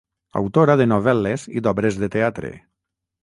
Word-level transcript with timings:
Autora 0.39 0.75
de 0.81 0.87
novel·les 0.93 1.45
i 1.59 1.63
d'obres 1.67 2.01
de 2.05 2.09
teatre. 2.17 2.53